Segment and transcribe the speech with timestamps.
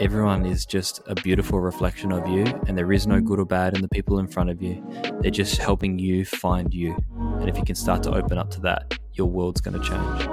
[0.00, 3.74] everyone is just a beautiful reflection of you, and there is no good or bad
[3.74, 4.84] in the people in front of you.
[5.20, 6.96] They're just helping you find you.
[7.16, 10.28] And if you can start to open up to that, your world's going to change.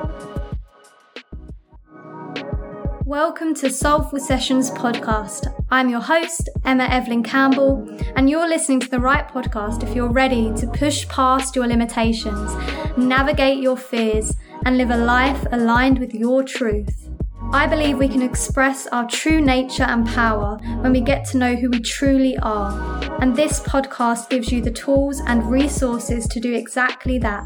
[3.05, 5.53] Welcome to Soulful Sessions podcast.
[5.69, 10.11] I'm your host, Emma Evelyn Campbell, and you're listening to the right podcast if you're
[10.11, 12.51] ready to push past your limitations,
[12.97, 14.35] navigate your fears,
[14.65, 17.04] and live a life aligned with your truth.
[17.53, 21.55] I believe we can express our true nature and power when we get to know
[21.55, 23.03] who we truly are.
[23.21, 27.43] And this podcast gives you the tools and resources to do exactly that.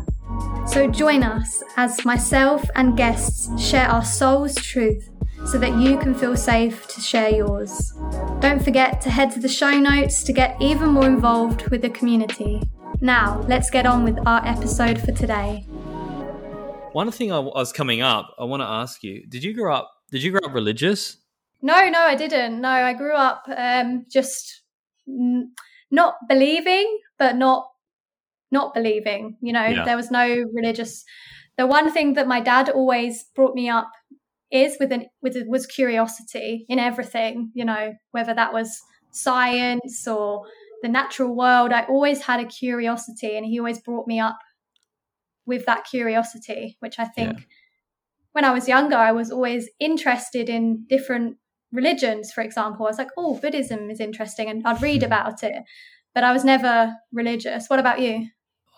[0.67, 5.09] So join us as myself and guests share our soul's truth
[5.45, 7.93] so that you can feel safe to share yours.
[8.39, 11.89] Don't forget to head to the show notes to get even more involved with the
[11.89, 12.61] community.
[13.01, 15.65] Now, let's get on with our episode for today.
[16.99, 19.89] One thing I was coming up, I want to ask you: Did you grow up?
[20.11, 21.15] Did you grow up religious?
[21.61, 22.59] No, no, I didn't.
[22.59, 24.63] No, I grew up um, just
[25.07, 25.53] n-
[25.89, 27.69] not believing, but not
[28.51, 29.37] not believing.
[29.39, 29.85] You know, yeah.
[29.85, 31.05] there was no religious.
[31.57, 33.89] The one thing that my dad always brought me up
[34.51, 37.51] is with an with was curiosity in everything.
[37.53, 38.77] You know, whether that was
[39.11, 40.43] science or
[40.81, 44.39] the natural world, I always had a curiosity, and he always brought me up
[45.49, 47.45] with that curiosity, which I think yeah.
[48.31, 51.35] when I was younger, I was always interested in different
[51.73, 52.85] religions, for example.
[52.85, 55.63] I was like, oh, Buddhism is interesting, and I'd read about it,
[56.15, 57.67] but I was never religious.
[57.67, 58.27] What about you?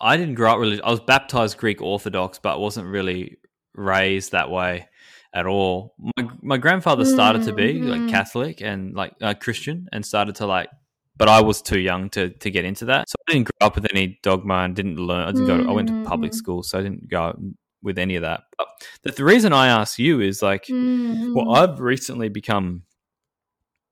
[0.00, 0.84] I didn't grow up religious.
[0.84, 3.36] I was baptized Greek Orthodox, but wasn't really
[3.74, 4.88] raised that way
[5.32, 5.94] at all.
[6.16, 8.10] My, my grandfather started to be like mm-hmm.
[8.10, 10.68] Catholic and like uh, Christian and started to like
[11.16, 13.08] but I was too young to to get into that.
[13.08, 15.28] So I didn't grow up with any dogma and didn't learn.
[15.28, 15.62] I didn't go.
[15.62, 16.34] To, I went to public mm.
[16.34, 17.34] school, so I didn't go
[17.82, 18.42] with any of that.
[18.56, 18.68] But
[19.02, 21.34] the, the reason I ask you is like, mm-hmm.
[21.34, 22.82] well, I've recently become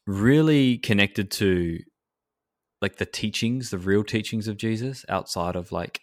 [0.06, 1.78] really connected to
[2.80, 6.00] like the teachings, the real teachings of Jesus outside of like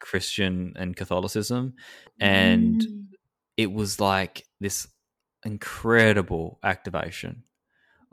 [0.00, 1.74] Christian and Catholicism,
[2.18, 3.04] and mm.
[3.56, 4.86] it was like this
[5.44, 7.42] incredible activation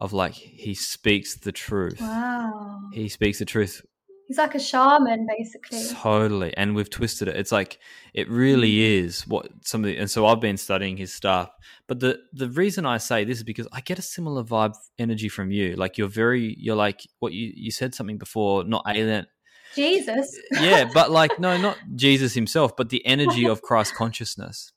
[0.01, 2.01] of like he speaks the truth.
[2.01, 2.89] Wow.
[2.91, 3.85] He speaks the truth.
[4.27, 5.83] He's like a shaman, basically.
[5.93, 7.35] Totally, and we've twisted it.
[7.35, 7.77] It's like
[8.13, 9.03] it really mm.
[9.03, 9.97] is what some of the.
[9.97, 11.51] And so I've been studying his stuff.
[11.87, 15.29] But the the reason I say this is because I get a similar vibe energy
[15.29, 15.75] from you.
[15.75, 19.27] Like you're very, you're like what you you said something before, not alien.
[19.75, 20.35] Jesus.
[20.53, 24.71] yeah, but like no, not Jesus himself, but the energy of Christ consciousness.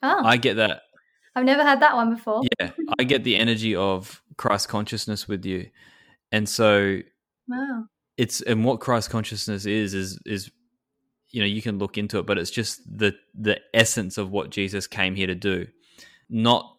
[0.00, 0.22] Oh.
[0.24, 0.82] I get that.
[1.34, 2.42] I've never had that one before.
[2.60, 5.68] Yeah, I get the energy of Christ consciousness with you,
[6.32, 7.00] and so
[7.46, 7.84] wow,
[8.16, 10.50] it's and what Christ consciousness is is is
[11.30, 14.50] you know you can look into it, but it's just the the essence of what
[14.50, 15.66] Jesus came here to do,
[16.30, 16.78] not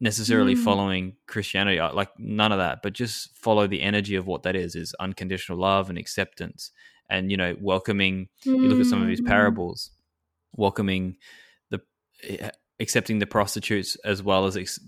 [0.00, 0.62] necessarily mm.
[0.62, 4.54] following Christianity, uh, like none of that, but just follow the energy of what that
[4.54, 6.70] is is unconditional love and acceptance,
[7.10, 8.28] and you know welcoming.
[8.46, 8.62] Mm.
[8.62, 9.26] You look at some of his mm.
[9.26, 9.90] parables,
[10.52, 11.16] welcoming
[11.70, 11.80] the
[12.22, 14.78] eh, accepting the prostitutes as well as ex-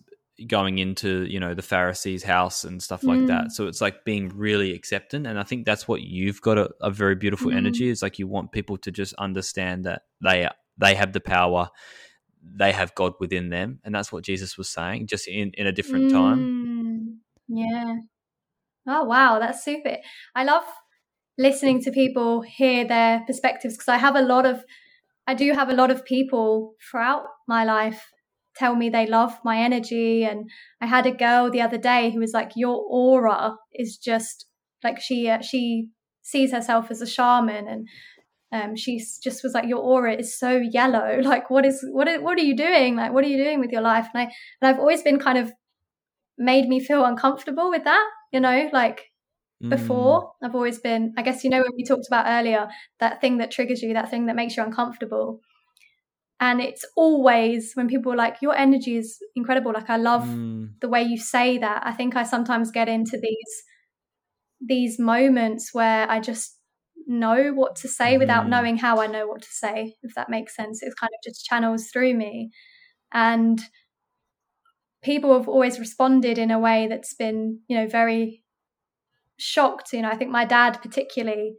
[0.46, 3.26] going into you know the Pharisees' house and stuff like mm.
[3.28, 3.52] that.
[3.52, 6.90] So it's like being really acceptant, and I think that's what you've got a, a
[6.90, 7.56] very beautiful mm.
[7.56, 7.88] energy.
[7.88, 11.68] Is like you want people to just understand that they they have the power,
[12.42, 15.72] they have God within them, and that's what Jesus was saying, just in in a
[15.72, 16.12] different mm.
[16.12, 17.20] time.
[17.48, 17.96] Yeah.
[18.86, 19.96] Oh wow, that's super.
[20.34, 20.64] I love
[21.38, 24.64] listening to people hear their perspectives because I have a lot of
[25.26, 28.10] I do have a lot of people throughout my life
[28.56, 30.24] tell me they love my energy.
[30.24, 30.50] And
[30.80, 34.46] I had a girl the other day who was like, "Your aura is just
[34.82, 35.88] like she uh, she
[36.22, 37.88] sees herself as a shaman and."
[38.52, 41.20] Um, she just was like, "Your aura is so yellow.
[41.22, 42.08] Like, what is what?
[42.08, 42.96] Are, what are you doing?
[42.96, 45.38] Like, what are you doing with your life?" And I and I've always been kind
[45.38, 45.52] of
[46.36, 48.10] made me feel uncomfortable with that.
[48.32, 49.10] You know, like
[49.68, 50.22] before.
[50.22, 50.48] Mm.
[50.48, 52.68] I've always been, I guess, you know, when we talked about earlier,
[52.98, 55.40] that thing that triggers you, that thing that makes you uncomfortable.
[56.40, 59.72] And it's always when people are like, your energy is incredible.
[59.74, 60.70] Like, I love mm.
[60.80, 61.82] the way you say that.
[61.84, 63.62] I think I sometimes get into these,
[64.58, 66.56] these moments where I just
[67.06, 68.20] know what to say mm.
[68.20, 70.82] without knowing how I know what to say, if that makes sense.
[70.82, 72.50] It kind of just channels through me.
[73.12, 73.60] And
[75.02, 78.44] people have always responded in a way that's been, you know, very
[79.36, 79.92] shocked.
[79.92, 81.56] You know, I think my dad particularly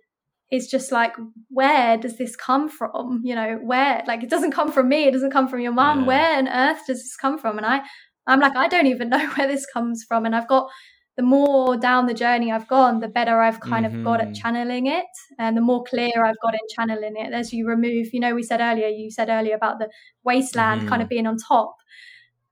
[0.51, 1.15] is just like,
[1.49, 3.21] where does this come from?
[3.23, 6.01] You know, where like it doesn't come from me, it doesn't come from your mom.
[6.01, 6.07] Yeah.
[6.07, 7.57] Where on earth does this come from?
[7.57, 7.81] And I,
[8.27, 10.25] I'm like, I don't even know where this comes from.
[10.25, 10.69] And I've got
[11.17, 13.99] the more down the journey I've gone, the better I've kind mm-hmm.
[13.99, 14.33] of got at mm-hmm.
[14.33, 15.05] channeling it,
[15.37, 17.33] and the more clear I've got in channeling it.
[17.33, 19.89] As you remove, you know, we said earlier, you said earlier about the
[20.23, 20.89] wasteland mm-hmm.
[20.89, 21.75] kind of being on top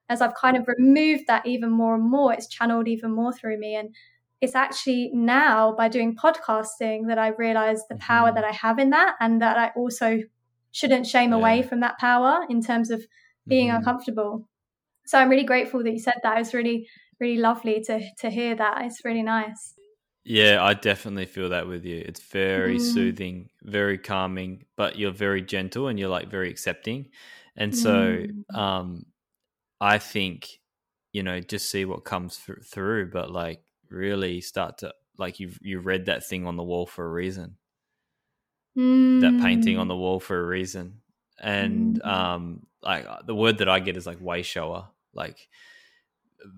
[0.10, 3.60] as I've kind of removed that even more and more, it's channeled even more through
[3.60, 3.76] me.
[3.76, 3.94] And
[4.42, 8.36] it's actually now by doing podcasting that I realize the power mm-hmm.
[8.36, 10.20] that I have in that and that I also
[10.72, 11.38] shouldn't shame yeah.
[11.38, 13.04] away from that power in terms of
[13.48, 13.78] being mm-hmm.
[13.78, 14.48] uncomfortable.
[15.06, 16.38] So I'm really grateful that you said that.
[16.40, 16.88] It's really,
[17.20, 18.86] really lovely to to hear that.
[18.86, 19.74] It's really nice.
[20.24, 22.04] Yeah, I definitely feel that with you.
[22.06, 22.82] It's very mm.
[22.82, 27.08] soothing, very calming, but you're very gentle and you're like very accepting.
[27.56, 28.56] And so mm.
[28.56, 29.06] um
[29.82, 30.60] I think
[31.12, 35.60] you know just see what comes th- through but like really start to like you've
[35.62, 37.58] you read that thing on the wall for a reason
[38.78, 39.22] mm.
[39.22, 40.00] that painting on the mm.
[40.00, 41.02] wall for a reason
[41.42, 42.08] and mm.
[42.08, 45.48] um like uh, the word that i get is like way shower like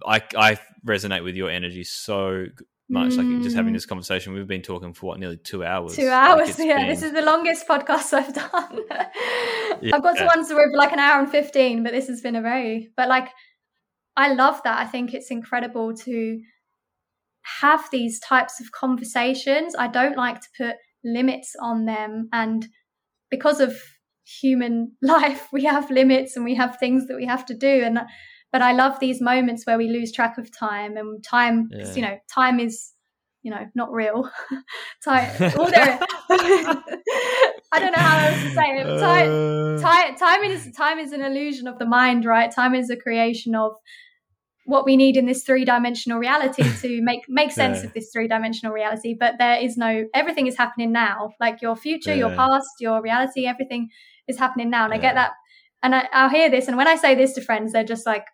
[0.05, 2.45] i i resonate with your energy so
[2.89, 3.17] much mm.
[3.17, 3.89] like just having this mm.
[3.89, 6.87] conversation we've been talking for what nearly two hours two hours like yeah been...
[6.89, 8.79] this is the longest podcast i've done
[9.81, 9.95] yeah.
[9.95, 12.41] i've got to ones where like an hour and 15 but this has been a
[12.41, 13.29] very but like
[14.17, 16.41] i love that i think it's incredible to
[17.61, 19.75] have these types of conversations.
[19.77, 22.29] I don't like to put limits on them.
[22.31, 22.67] And
[23.29, 23.75] because of
[24.41, 27.83] human life, we have limits and we have things that we have to do.
[27.83, 27.99] And
[28.51, 31.93] but I love these moments where we lose track of time and time, yeah.
[31.93, 32.91] you know, time is,
[33.43, 34.29] you know, not real.
[35.05, 35.99] time, there,
[36.29, 38.99] I don't know how else to say it.
[38.99, 39.81] Time, uh.
[39.81, 42.51] time, time is time is an illusion of the mind, right?
[42.51, 43.71] Time is a creation of
[44.71, 47.85] what we need in this three dimensional reality to make make sense yeah.
[47.85, 49.15] of this three dimensional reality.
[49.19, 51.31] But there is no everything is happening now.
[51.39, 52.27] Like your future, yeah.
[52.27, 53.89] your past, your reality, everything
[54.27, 54.85] is happening now.
[54.85, 54.99] And yeah.
[54.99, 55.31] I get that,
[55.83, 58.25] and I, I'll hear this, and when I say this to friends, they're just like,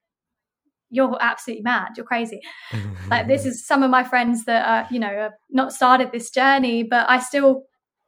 [0.92, 1.94] "You're absolutely mad.
[1.98, 2.40] You're crazy."
[3.10, 6.30] like this is some of my friends that are you know have not started this
[6.30, 7.64] journey, but I still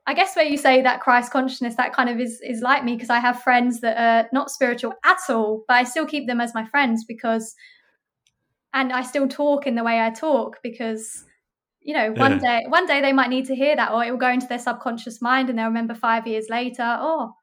[0.06, 2.94] I guess where you say that Christ consciousness, that kind of is is like me
[2.94, 6.42] because I have friends that are not spiritual at all, but I still keep them
[6.42, 7.56] as my friends because
[8.74, 11.26] and I still talk in the way I talk because
[11.82, 12.60] you know one yeah.
[12.60, 14.60] day one day they might need to hear that or it will go into their
[14.60, 17.34] subconscious mind and they'll remember 5 years later oh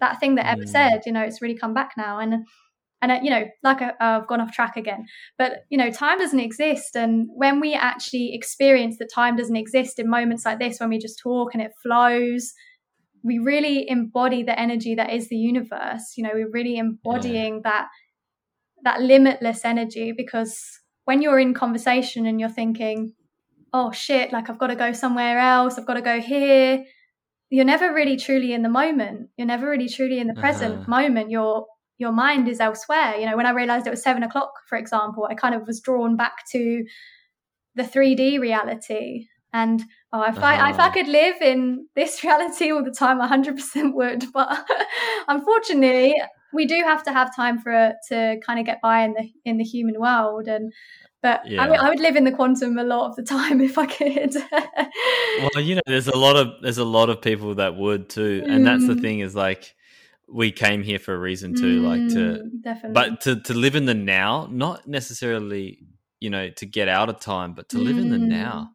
[0.00, 0.68] that thing that Emma mm.
[0.68, 2.44] said you know it's really come back now and
[3.00, 5.06] and uh, you know like I, uh, I've gone off track again
[5.38, 9.98] but you know time doesn't exist and when we actually experience that time doesn't exist
[9.98, 12.52] in moments like this when we just talk and it flows
[13.22, 17.60] we really embody the energy that is the universe you know we're really embodying yeah.
[17.70, 17.88] that
[18.84, 23.14] that limitless energy because when you're in conversation and you're thinking,
[23.72, 26.84] oh shit, like I've got to go somewhere else, I've got to go here,
[27.50, 29.30] you're never really truly in the moment.
[29.36, 30.90] You're never really truly in the present uh-huh.
[30.90, 31.30] moment.
[31.30, 31.66] Your
[31.98, 33.16] your mind is elsewhere.
[33.16, 35.80] You know, when I realized it was seven o'clock, for example, I kind of was
[35.80, 36.84] drawn back to
[37.74, 39.26] the 3D reality.
[39.52, 39.82] And
[40.12, 40.46] oh, if uh-huh.
[40.46, 40.90] I if I uh-huh.
[40.90, 44.26] could live in this reality all the time, 100% would.
[44.32, 44.66] But
[45.28, 46.14] unfortunately,
[46.52, 49.58] we do have to have time for to kind of get by in the in
[49.58, 50.72] the human world and
[51.20, 51.64] but yeah.
[51.64, 54.34] I, I, would live in the quantum a lot of the time if I could.
[54.34, 58.44] well, you know, there's a lot of there's a lot of people that would too,
[58.46, 58.64] and mm.
[58.64, 59.00] that's the mm.
[59.00, 59.74] thing is like
[60.28, 63.54] we came here for a reason too, mm, like to mm, definitely, but to to
[63.54, 65.80] live in the now, not necessarily
[66.20, 67.84] you know to get out of time, but to mm.
[67.84, 68.70] live in the now,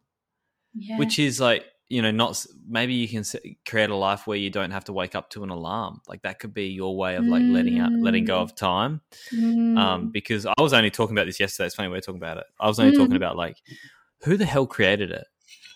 [0.73, 0.97] yeah.
[0.97, 1.63] which is like
[1.93, 3.23] you know not maybe you can
[3.67, 6.39] create a life where you don't have to wake up to an alarm like that
[6.39, 8.41] could be your way of like letting out letting go mm.
[8.41, 8.99] of time
[9.31, 9.77] um, mm.
[9.77, 12.37] um because i was only talking about this yesterday it's funny we are talking about
[12.37, 12.97] it i was only mm.
[12.97, 13.57] talking about like
[14.23, 15.27] who the hell created it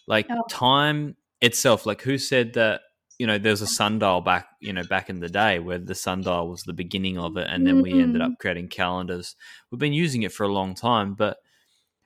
[0.07, 0.41] like oh.
[0.49, 2.81] time itself like who said that
[3.19, 6.49] you know there's a sundial back you know back in the day where the sundial
[6.49, 8.39] was the beginning of it and then we ended up mm.
[8.39, 9.35] creating calendars
[9.69, 11.37] we've been using it for a long time but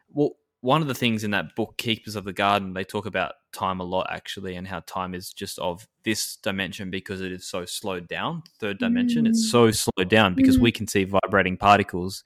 [0.09, 3.33] well one of the things in that book, Keepers of the Garden, they talk about
[3.51, 7.47] time a lot actually, and how time is just of this dimension because it is
[7.47, 8.43] so slowed down.
[8.59, 9.29] Third dimension, mm.
[9.29, 10.61] it's so slowed down because mm.
[10.61, 12.23] we can see vibrating particles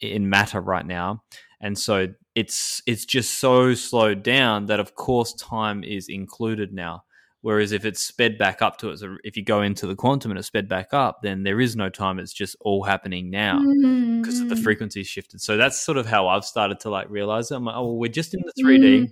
[0.00, 1.22] in matter right now,
[1.60, 7.04] and so it's it's just so slowed down that of course time is included now.
[7.42, 10.30] Whereas if it's sped back up to it, so if you go into the quantum
[10.30, 12.18] and it's sped back up, then there is no time.
[12.18, 14.48] It's just all happening now because mm.
[14.50, 15.40] the frequency shifted.
[15.40, 17.54] So that's sort of how I've started to like realize it.
[17.54, 18.82] I'm like, oh, well, we're just in the 3D.
[18.82, 19.08] Mm.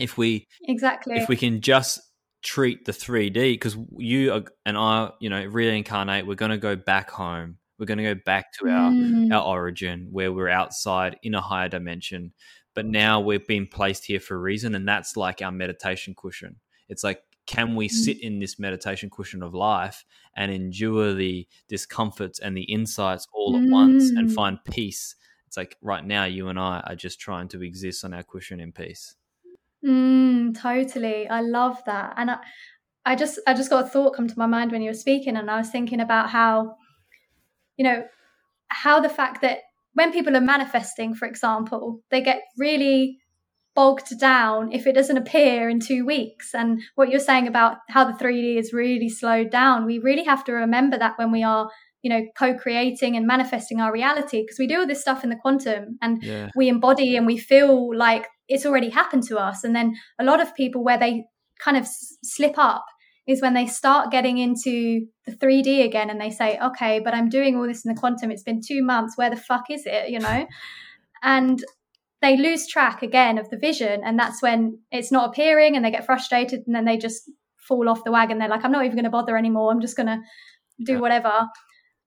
[0.00, 2.00] If we exactly if we can just
[2.42, 6.74] treat the 3D because you are, and I, you know, reincarnate, we're going to go
[6.74, 7.58] back home.
[7.78, 9.32] We're going to go back to our mm.
[9.32, 12.32] our origin where we're outside in a higher dimension.
[12.74, 16.56] But now we've been placed here for a reason, and that's like our meditation cushion.
[16.88, 17.92] It's like can we mm.
[17.92, 20.04] sit in this meditation cushion of life
[20.36, 24.34] and endure the discomforts and the insights all at once and mm.
[24.34, 28.14] find peace it's like right now you and i are just trying to exist on
[28.14, 29.14] our cushion in peace
[29.84, 32.38] mm, totally i love that and I,
[33.04, 35.36] I just i just got a thought come to my mind when you were speaking
[35.36, 36.76] and i was thinking about how
[37.76, 38.04] you know
[38.68, 39.58] how the fact that
[39.94, 43.18] when people are manifesting, for example, they get really
[43.74, 46.54] bogged down if it doesn't appear in two weeks.
[46.54, 50.44] And what you're saying about how the 3D is really slowed down, we really have
[50.44, 51.68] to remember that when we are,
[52.02, 55.36] you know, co-creating and manifesting our reality, because we do all this stuff in the
[55.36, 56.50] quantum and yeah.
[56.54, 59.64] we embody and we feel like it's already happened to us.
[59.64, 61.24] And then a lot of people where they
[61.58, 62.84] kind of s- slip up
[63.26, 67.30] is when they start getting into the 3D again and they say, okay, but I'm
[67.30, 68.30] doing all this in the quantum.
[68.30, 69.16] It's been two months.
[69.16, 70.10] Where the fuck is it?
[70.10, 70.46] You know?
[71.22, 71.64] and
[72.24, 74.00] they lose track again of the vision.
[74.02, 77.30] And that's when it's not appearing and they get frustrated and then they just
[77.68, 78.38] fall off the wagon.
[78.38, 79.70] They're like, I'm not even going to bother anymore.
[79.70, 80.20] I'm just going to
[80.84, 81.46] do whatever.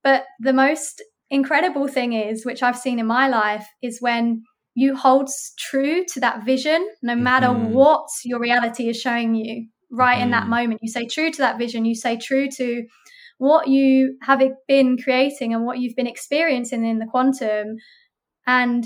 [0.03, 4.43] But the most incredible thing is, which I've seen in my life, is when
[4.73, 7.73] you hold true to that vision, no matter mm-hmm.
[7.73, 10.23] what your reality is showing you right mm.
[10.23, 10.49] in that mm.
[10.49, 10.79] moment.
[10.83, 11.85] You say true to that vision.
[11.85, 12.83] You say true to
[13.37, 17.77] what you have been creating and what you've been experiencing in the quantum.
[18.45, 18.85] And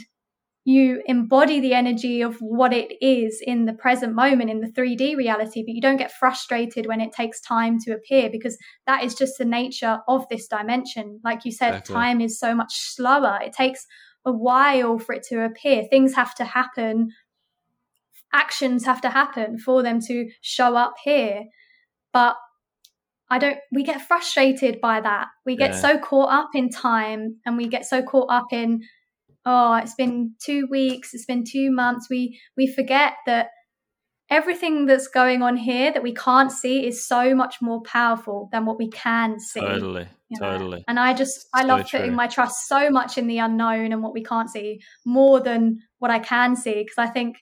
[0.64, 5.16] you embody the energy of what it is in the present moment in the 3D
[5.16, 9.16] reality, but you don't get frustrated when it takes time to appear because that is
[9.16, 11.20] just the nature of this dimension.
[11.24, 11.96] Like you said, exactly.
[11.96, 13.40] time is so much slower.
[13.44, 13.86] It takes
[14.24, 15.86] a while for it to appear.
[15.90, 17.10] Things have to happen
[18.34, 21.46] actions have to happen for them to show up here.
[22.14, 22.36] But
[23.30, 25.28] I don't, we get frustrated by that.
[25.46, 25.80] We get yeah.
[25.80, 28.82] so caught up in time and we get so caught up in,
[29.46, 32.08] oh, it's been two weeks, it's been two months.
[32.10, 33.48] We, we forget that
[34.30, 38.66] everything that's going on here that we can't see is so much more powerful than
[38.66, 39.60] what we can see.
[39.60, 40.08] Totally.
[40.30, 40.52] You know?
[40.52, 40.84] Totally.
[40.88, 42.16] And I just, I love putting true.
[42.16, 46.12] my trust so much in the unknown and what we can't see more than what
[46.12, 46.76] I can see.
[46.76, 47.38] Because I think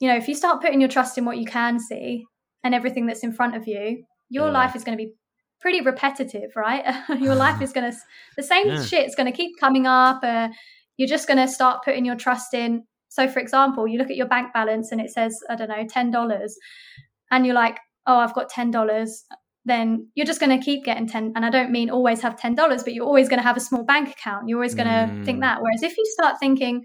[0.00, 2.24] you know, if you start putting your trust in what you can see
[2.62, 4.52] and everything that's in front of you, your yeah.
[4.52, 5.12] life is going to be
[5.60, 6.84] pretty repetitive, right?
[7.18, 7.98] your life is going to,
[8.36, 8.82] the same yeah.
[8.82, 10.20] shit's going to keep coming up.
[10.22, 10.48] Uh,
[10.98, 12.84] you're just going to start putting your trust in.
[13.08, 15.84] So, for example, you look at your bank balance and it says, I don't know,
[15.84, 16.50] $10,
[17.30, 19.08] and you're like, oh, I've got $10.
[19.64, 21.32] Then you're just going to keep getting 10.
[21.36, 23.84] And I don't mean always have $10, but you're always going to have a small
[23.84, 24.48] bank account.
[24.48, 25.24] You're always going to mm.
[25.24, 25.62] think that.
[25.62, 26.84] Whereas if you start thinking,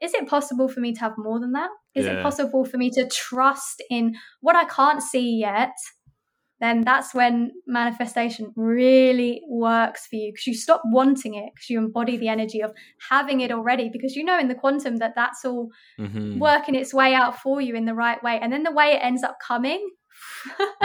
[0.00, 1.70] is it possible for me to have more than that?
[1.94, 2.18] Is yeah.
[2.18, 5.72] it possible for me to trust in what I can't see yet?
[6.62, 11.78] Then that's when manifestation really works for you because you stop wanting it because you
[11.78, 12.72] embody the energy of
[13.10, 15.68] having it already because you know in the quantum that that's all
[16.00, 16.38] mm-hmm.
[16.38, 18.38] working its way out for you in the right way.
[18.40, 19.86] And then the way it ends up coming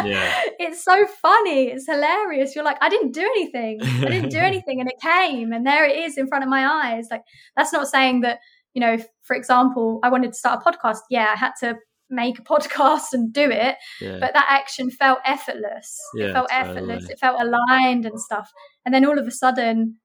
[0.03, 0.41] yeah.
[0.59, 1.67] it's so funny.
[1.67, 2.55] It's hilarious.
[2.55, 3.79] You're like, I didn't do anything.
[3.81, 4.79] I didn't do anything.
[4.79, 7.07] And it came and there it is in front of my eyes.
[7.09, 7.21] Like,
[7.55, 8.39] that's not saying that
[8.77, 11.77] you know, for example, I wanted to start a podcast, yeah, I had to
[12.09, 14.17] make a podcast and do it, yeah.
[14.19, 15.99] but that action felt effortless.
[16.15, 16.69] Yeah, it felt totally.
[16.69, 17.09] effortless.
[17.09, 18.51] It felt aligned and stuff.
[18.85, 19.97] And then all of a sudden,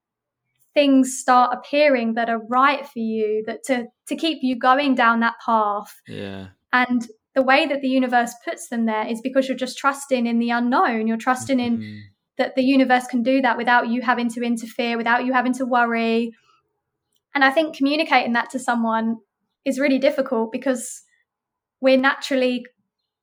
[0.73, 5.19] things start appearing that are right for you, that to to keep you going down
[5.21, 6.01] that path.
[6.07, 6.47] Yeah.
[6.71, 10.39] And the way that the universe puts them there is because you're just trusting in
[10.39, 11.07] the unknown.
[11.07, 11.81] You're trusting mm-hmm.
[11.81, 12.03] in
[12.37, 15.65] that the universe can do that without you having to interfere, without you having to
[15.65, 16.31] worry,
[17.35, 19.17] and I think communicating that to someone
[19.65, 21.03] is really difficult because
[21.83, 22.65] we're naturally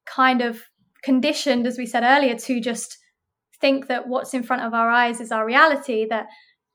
[0.05, 0.61] kind of
[1.03, 2.99] conditioned, as we said earlier, to just
[3.59, 6.27] think that what's in front of our eyes is our reality, that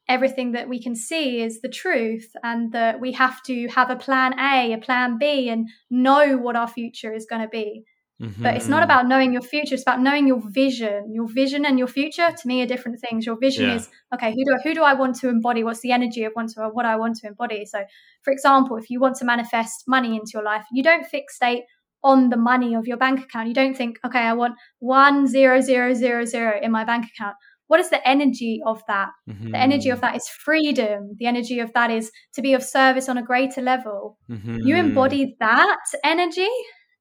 [0.09, 3.95] everything that we can see is the truth, and that we have to have a
[3.95, 7.83] plan A, a plan B, and know what our future is going to be.
[8.21, 8.43] Mm-hmm.
[8.43, 9.75] But it's not about knowing your future.
[9.75, 11.13] It's about knowing your vision.
[11.13, 13.25] Your vision and your future, to me, are different things.
[13.25, 13.75] Your vision yeah.
[13.75, 14.31] is okay.
[14.31, 15.65] Who do who do I want to embody?
[15.65, 17.65] What's the energy of want to what I want to embody?
[17.65, 17.83] So,
[18.23, 21.63] for example, if you want to manifest money into your life, you don't fixate
[22.05, 23.47] on the money of your bank account.
[23.47, 27.35] You don't think, okay, I want one zero zero zero zero in my bank account.
[27.67, 29.09] What is the energy of that?
[29.27, 29.51] Mm-hmm.
[29.51, 31.15] The energy of that is freedom.
[31.17, 34.19] The energy of that is to be of service on a greater level.
[34.29, 34.59] Mm-hmm.
[34.59, 36.47] You embody that energy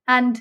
[0.08, 0.40] and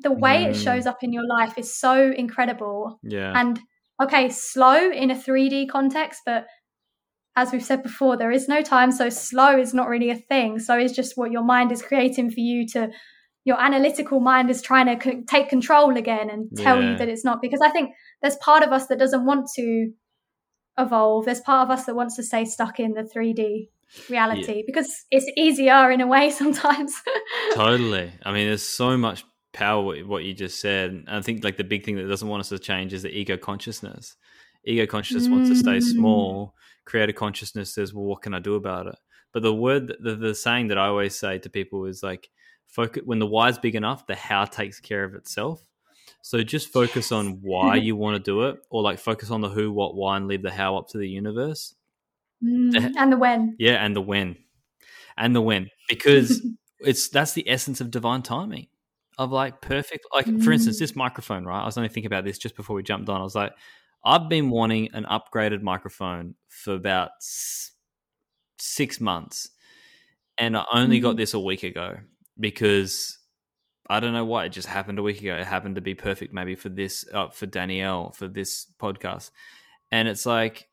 [0.00, 0.50] the way mm.
[0.50, 2.98] it shows up in your life is so incredible.
[3.04, 3.32] Yeah.
[3.36, 3.60] And
[4.02, 6.46] okay, slow in a 3D context, but
[7.36, 8.90] as we've said before, there is no time.
[8.90, 10.58] So slow is not really a thing.
[10.58, 12.90] So it's just what your mind is creating for you to,
[13.44, 16.92] your analytical mind is trying to co- take control again and tell yeah.
[16.92, 17.40] you that it's not.
[17.42, 19.92] Because I think there's part of us that doesn't want to
[20.78, 21.24] evolve.
[21.24, 23.68] There's part of us that wants to stay stuck in the 3D
[24.08, 24.62] reality yeah.
[24.66, 26.94] because it's easier in a way sometimes.
[27.54, 28.12] totally.
[28.22, 31.04] I mean, there's so much power what you just said.
[31.08, 33.36] I think like the big thing that doesn't want us to change is the ego
[33.36, 34.16] consciousness.
[34.64, 35.32] Ego consciousness mm.
[35.32, 35.82] wants to stay mm.
[35.82, 36.54] small.
[36.84, 38.96] Creator consciousness says, "Well, what can I do about it?"
[39.32, 42.28] But the word, the, the saying that I always say to people is like,
[42.72, 45.62] "Focus when the why's big enough, the how takes care of itself."
[46.22, 47.12] So just focus yes.
[47.12, 50.16] on why you want to do it, or like focus on the who, what, why,
[50.16, 51.74] and leave the how up to the universe.
[52.42, 53.56] Mm, and the when.
[53.58, 54.36] Yeah, and the when.
[55.16, 55.68] And the when.
[55.88, 56.44] Because
[56.80, 58.68] it's that's the essence of divine timing.
[59.18, 60.42] Of like perfect like mm.
[60.42, 60.80] for instance, mm.
[60.80, 61.62] this microphone, right?
[61.62, 63.20] I was only thinking about this just before we jumped on.
[63.20, 63.52] I was like,
[64.04, 67.10] I've been wanting an upgraded microphone for about
[68.58, 69.50] six months.
[70.38, 71.02] And I only mm.
[71.02, 71.98] got this a week ago
[72.42, 73.18] because
[73.88, 75.36] I don't know why it just happened a week ago.
[75.36, 79.30] It happened to be perfect, maybe for this, uh, for Danielle, for this podcast,
[79.90, 80.68] and it's like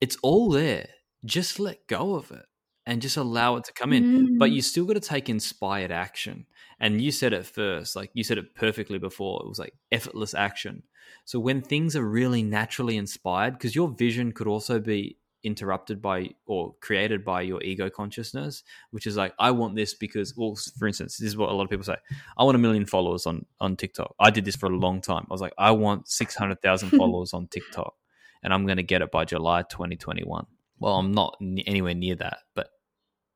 [0.00, 0.88] it's all there.
[1.24, 2.46] Just let go of it
[2.86, 4.04] and just allow it to come in.
[4.04, 4.38] Mm.
[4.38, 6.46] But you still got to take inspired action.
[6.80, 9.42] And you said it first, like you said it perfectly before.
[9.42, 10.84] It was like effortless action.
[11.24, 16.28] So when things are really naturally inspired, because your vision could also be interrupted by
[16.46, 20.88] or created by your ego consciousness which is like i want this because well for
[20.88, 21.94] instance this is what a lot of people say
[22.36, 24.14] i want a million followers on on tiktok.
[24.18, 25.26] I did this for a long time.
[25.30, 27.94] I was like i want 600000 followers on tiktok
[28.42, 30.46] and i'm going to get it by july 2021
[30.80, 32.70] well i'm not anywhere near that but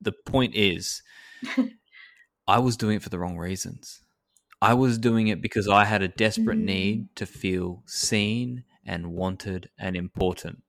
[0.01, 1.03] the point is
[2.49, 4.01] i was doing it for the wrong reasons.
[4.61, 6.65] I was doing it because i had a desperate mm.
[6.65, 10.63] need to feel seen and wanted and important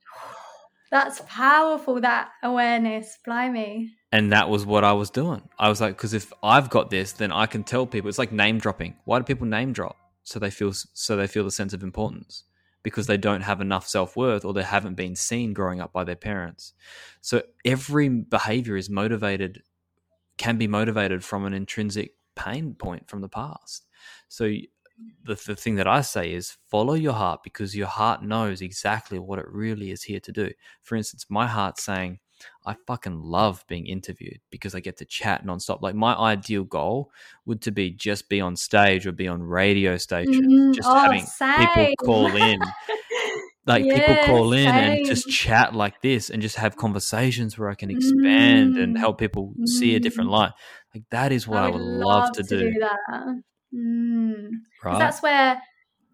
[0.94, 3.18] that's powerful, that awareness.
[3.26, 3.90] Blimey.
[4.12, 5.42] And that was what I was doing.
[5.58, 8.10] I was like, because if I've got this, then I can tell people.
[8.10, 8.96] It's like name dropping.
[9.06, 9.98] Why do people name drop?
[10.22, 12.44] So they feel so they feel the sense of importance
[12.84, 16.04] because they don't have enough self worth or they haven't been seen growing up by
[16.04, 16.74] their parents.
[17.22, 19.64] So every behavior is motivated,
[20.38, 23.88] can be motivated from an intrinsic pain point from the past.
[24.28, 24.54] So
[25.24, 29.20] the, the thing that I say is follow your heart because your heart knows exactly
[29.20, 30.52] what it really is here to do.
[30.82, 32.20] For instance, my heart's saying,
[32.66, 35.82] I fucking love being interviewed because I get to chat nonstop.
[35.82, 37.12] Like my ideal goal
[37.46, 40.96] would to be just be on stage or be on radio stations, mm, just oh,
[40.96, 41.58] having same.
[41.60, 42.60] people call in.
[43.66, 44.76] like yeah, people call in same.
[44.76, 48.84] and just chat like this and just have conversations where I can expand mm.
[48.84, 49.68] and help people mm.
[49.68, 50.34] see a different mm.
[50.34, 50.52] light.
[50.94, 52.74] Like that is what I would, I would love, love, to, to do.
[52.74, 54.50] do Mm.
[54.84, 55.00] Right.
[55.00, 55.62] That's where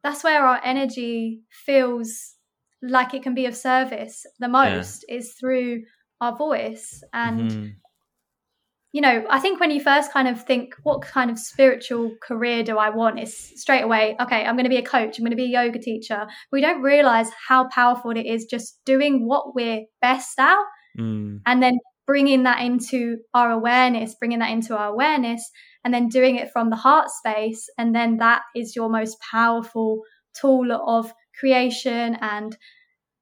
[0.03, 2.35] that's where our energy feels
[2.81, 5.15] like it can be of service the most yeah.
[5.17, 5.83] is through
[6.21, 7.67] our voice and mm-hmm.
[8.91, 12.63] you know i think when you first kind of think what kind of spiritual career
[12.63, 15.31] do i want is straight away okay i'm going to be a coach i'm going
[15.31, 19.53] to be a yoga teacher we don't realize how powerful it is just doing what
[19.53, 20.57] we're best at
[20.97, 21.39] mm.
[21.45, 25.51] and then bringing that into our awareness bringing that into our awareness
[25.83, 27.69] and then doing it from the heart space.
[27.77, 30.01] And then that is your most powerful
[30.39, 32.55] tool of creation and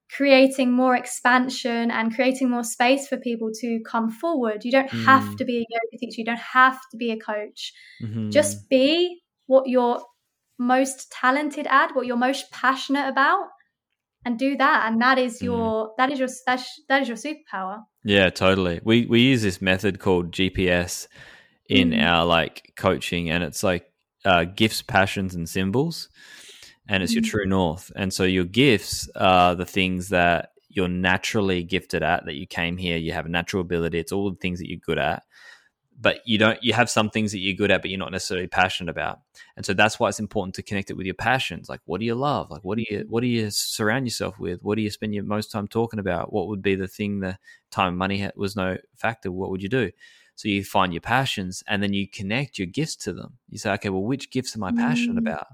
[0.09, 4.63] creating more expansion and creating more space for people to come forward.
[4.63, 5.05] You don't mm.
[5.05, 7.73] have to be a yoga teacher, you don't have to be a coach.
[8.01, 8.29] Mm-hmm.
[8.29, 10.01] Just be what you're
[10.57, 13.47] most talented at, what you're most passionate about.
[14.25, 15.43] And do that, and that is mm.
[15.43, 15.89] your mm.
[15.97, 16.27] that is your
[16.89, 17.83] that is your superpower.
[18.03, 18.81] Yeah, totally.
[18.83, 21.07] We we use this method called GPS,
[21.69, 22.03] in mm.
[22.03, 23.91] our like coaching, and it's like
[24.25, 26.09] uh, gifts, passions, and symbols,
[26.87, 27.15] and it's mm.
[27.15, 27.91] your true north.
[27.95, 32.25] And so your gifts are the things that you're naturally gifted at.
[32.25, 33.99] That you came here, you have a natural ability.
[33.99, 35.23] It's all the things that you're good at
[35.99, 38.47] but you don't you have some things that you're good at but you're not necessarily
[38.47, 39.19] passionate about
[39.55, 42.05] and so that's why it's important to connect it with your passions like what do
[42.05, 44.89] you love like what do you what do you surround yourself with what do you
[44.89, 47.37] spend your most time talking about what would be the thing the
[47.71, 49.91] time money was no factor what would you do
[50.37, 53.39] so you find your passions and then you connect your gifts to them.
[53.49, 55.27] You say, okay, well, which gifts am I passionate mm.
[55.27, 55.47] about?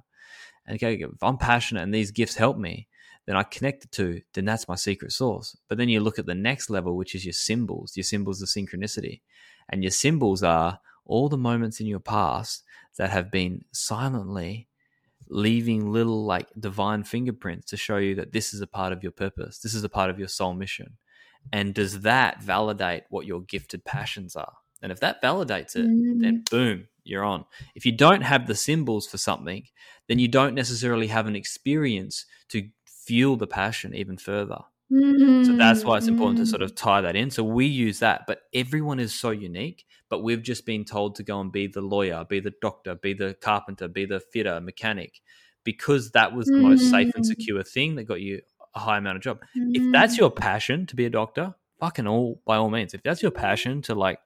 [0.67, 2.89] And okay, if I'm passionate and these gifts help me,
[3.25, 5.55] then I connect the two, then that's my secret source.
[5.69, 8.49] But then you look at the next level, which is your symbols, your symbols of
[8.49, 9.21] synchronicity.
[9.69, 12.63] And your symbols are all the moments in your past
[12.97, 14.67] that have been silently
[15.29, 19.13] leaving little like divine fingerprints to show you that this is a part of your
[19.13, 19.59] purpose.
[19.59, 20.97] This is a part of your soul mission.
[21.53, 24.57] And does that validate what your gifted passions are?
[24.83, 26.21] And if that validates it, mm.
[26.21, 27.45] then boom, you're on.
[27.73, 29.65] If you don't have the symbols for something,
[30.07, 34.59] then you don't necessarily have an experience to fuel the passion even further.
[34.91, 35.45] Mm-hmm.
[35.45, 36.45] So that's why it's important mm-hmm.
[36.45, 37.31] to sort of tie that in.
[37.31, 39.85] So we use that, but everyone is so unique.
[40.09, 43.13] But we've just been told to go and be the lawyer, be the doctor, be
[43.13, 45.21] the carpenter, be the fitter, mechanic,
[45.63, 47.23] because that was the most safe and mm-hmm.
[47.23, 48.41] secure thing that got you
[48.75, 49.39] a high amount of job.
[49.55, 50.21] If that's mm-hmm.
[50.21, 52.93] your passion to be a doctor, fucking all by all means.
[52.93, 54.19] If that's your passion to like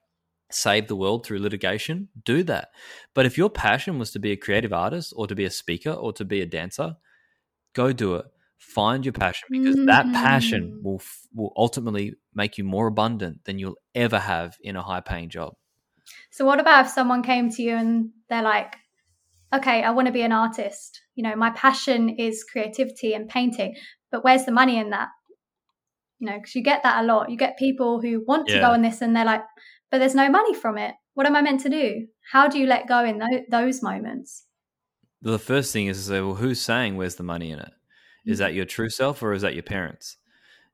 [0.49, 2.69] save the world through litigation, do that.
[3.13, 5.91] But if your passion was to be a creative artist or to be a speaker
[5.91, 6.95] or to be a dancer,
[7.73, 8.25] go do it.
[8.57, 9.85] Find your passion because mm-hmm.
[9.85, 10.83] that passion mm.
[10.83, 10.99] will
[11.35, 15.53] will ultimately make you more abundant than you'll ever have in a high paying job.
[16.31, 18.77] So what about if someone came to you and they're like,
[19.53, 21.01] "Okay, I want to be an artist.
[21.13, 23.75] You know, my passion is creativity and painting,
[24.11, 25.09] but where's the money in that?"
[26.19, 27.29] you know, because you get that a lot.
[27.29, 29.43] You get people who want to go on this and they're like,
[29.91, 30.95] but there's no money from it.
[31.13, 32.07] What am I meant to do?
[32.31, 34.43] How do you let go in tho- those moments?
[35.21, 37.71] The first thing is to say, well, who's saying where's the money in it?
[38.25, 38.39] Is Mm.
[38.39, 40.17] that your true self or is that your parents?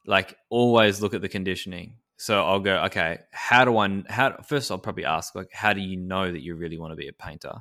[0.05, 1.97] Like, always look at the conditioning.
[2.17, 5.81] So I'll go, okay, how do I, how, first I'll probably ask, like, how do
[5.81, 7.53] you know that you really want to be a painter?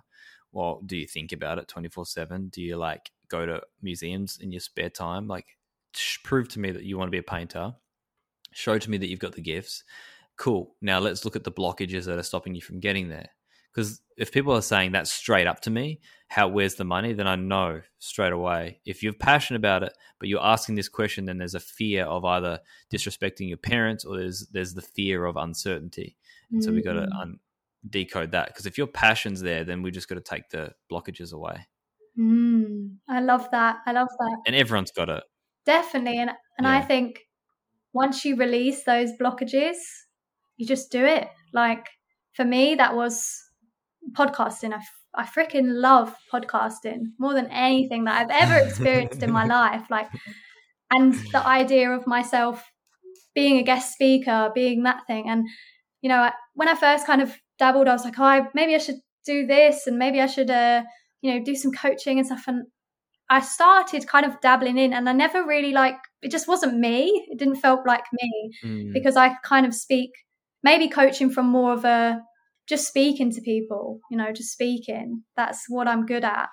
[0.50, 2.48] Well, do you think about it 24 7?
[2.48, 5.26] Do you like go to museums in your spare time?
[5.28, 5.46] Like,
[6.24, 7.74] prove to me that you want to be a painter.
[8.52, 9.84] Show to me that you've got the gifts.
[10.36, 10.74] Cool.
[10.80, 13.28] Now let's look at the blockages that are stopping you from getting there.
[13.72, 17.26] Because if people are saying that straight up to me, how where's the money, then
[17.26, 18.80] I know straight away.
[18.84, 22.22] If you're passionate about it, but you're asking this question, then there's a fear of
[22.24, 22.60] either
[22.92, 26.16] disrespecting your parents or there's there's the fear of uncertainty.
[26.50, 27.20] And so we got to Mm.
[27.20, 27.40] un-
[27.88, 28.48] decode that.
[28.48, 31.66] Because if your passion's there, then we just got to take the blockages away.
[32.18, 33.78] Mm, I love that.
[33.86, 34.36] I love that.
[34.46, 35.24] And everyone's got it.
[35.64, 36.18] Definitely.
[36.18, 37.20] And and I think
[37.94, 39.76] once you release those blockages,
[40.56, 41.28] you just do it.
[41.52, 41.86] Like
[42.34, 43.40] for me, that was
[44.12, 44.72] podcasting.
[44.72, 49.44] I, f- I freaking love podcasting more than anything that I've ever experienced in my
[49.58, 49.84] life.
[49.90, 50.08] Like,
[50.90, 52.62] and the idea of myself
[53.34, 55.28] being a guest speaker, being that thing.
[55.28, 55.46] And,
[56.02, 58.74] you know, I- when I first kind of dabbled, I was like, oh, I, maybe
[58.74, 60.82] I should do this and maybe I should, uh,
[61.22, 62.44] you know, do some coaching and stuff.
[62.46, 62.64] And
[63.30, 67.26] I started kind of dabbling in and I never really like, it just wasn't me.
[67.30, 68.92] It didn't felt like me Mm.
[68.92, 70.10] because I kind of speak,
[70.62, 72.20] maybe coaching from more of a
[72.68, 75.24] just speaking to people, you know, just speaking.
[75.36, 76.48] That's what I'm good at.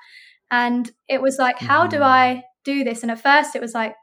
[0.51, 2.03] And it was like, how do Mhm.
[2.03, 3.03] I do this?
[3.03, 3.95] And at first it was like,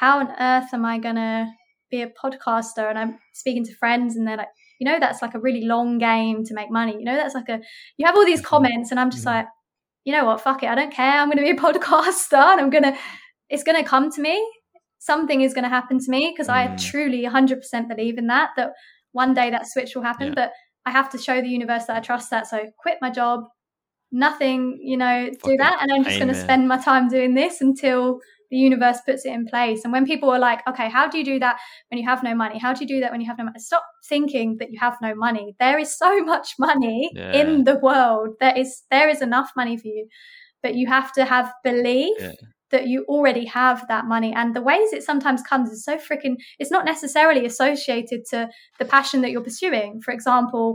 [0.00, 1.46] how on earth am I going to
[1.90, 2.88] be a podcaster?
[2.88, 4.48] And I'm speaking to friends and they're like,
[4.80, 6.96] you know, that's like a really long game to make money.
[6.98, 7.60] You know, that's like a,
[7.96, 9.34] you have all these comments and I'm just Mhm.
[9.34, 9.46] like,
[10.04, 10.68] you know what, fuck it.
[10.68, 11.18] I don't care.
[11.20, 12.96] I'm going to be a podcaster and I'm going to,
[13.50, 14.36] it's going to come to me.
[14.98, 16.78] Something is going to happen to me because I Mm.
[16.90, 18.72] truly 100% believe in that, that
[19.14, 20.28] one day that switch will happen.
[20.28, 20.34] Yeah.
[20.36, 20.52] But
[20.86, 22.46] I have to show the universe that I trust that.
[22.46, 23.40] So quit my job,
[24.12, 25.78] nothing, you know, do Fucking that.
[25.80, 28.18] And I'm just going to spend my time doing this until
[28.50, 29.82] the universe puts it in place.
[29.84, 31.58] And when people are like, okay, how do you do that
[31.90, 32.58] when you have no money?
[32.58, 33.58] How do you do that when you have no money?
[33.58, 35.56] Stop thinking that you have no money.
[35.58, 37.32] There is so much money Yeah.
[37.32, 38.34] in the world.
[38.40, 40.06] There is there is enough money for you.
[40.62, 42.32] But you have to have belief Yeah.
[42.74, 44.32] That you already have that money.
[44.34, 48.84] And the ways it sometimes comes is so freaking it's not necessarily associated to the
[48.84, 50.00] passion that you're pursuing.
[50.04, 50.66] For example,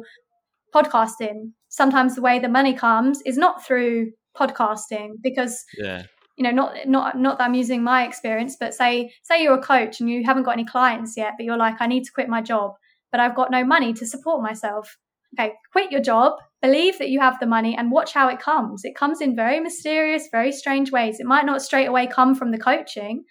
[0.73, 1.51] podcasting.
[1.69, 6.03] Sometimes the way the money comes is not through podcasting because Yeah.
[6.37, 8.91] you know not not not that i'm using my experience but say
[9.23, 11.87] say you're a coach and you haven't got any clients yet but you're like i
[11.87, 12.69] need to quit my job
[13.11, 14.95] but i've got no money to support myself
[15.37, 18.83] okay quit your job believe that you have the money and watch how it comes
[18.83, 22.51] it comes in very mysterious very strange ways it might not straight away come from
[22.51, 23.23] the coaching